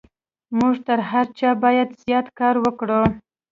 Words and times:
موږ 0.57 0.75
تر 0.87 0.99
هر 1.09 1.25
چا 1.39 1.49
بايد 1.63 1.89
زيات 2.01 2.27
کار 2.39 2.55
وکړو. 2.65 3.01